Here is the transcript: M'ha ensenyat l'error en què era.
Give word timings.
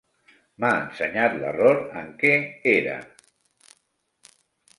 M'ha 0.63 0.69
ensenyat 0.77 1.35
l'error 1.43 1.81
en 2.01 2.09
què 2.25 2.33
era. 2.73 2.97